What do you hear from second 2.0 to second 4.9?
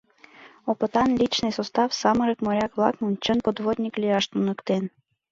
самырык моряк-влакым чын подводник лияш туныктен.